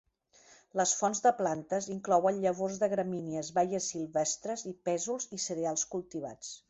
Les 0.79 0.93
fonts 1.01 1.19
de 1.25 1.31
plantes 1.41 1.89
inclouen 1.95 2.39
llavors 2.45 2.79
de 2.85 2.89
gramínies, 2.95 3.51
baies 3.59 3.91
silvestres, 3.95 4.65
pèsols 4.91 5.29
i 5.39 5.41
cereals 5.45 5.85
cultivats. 5.93 6.55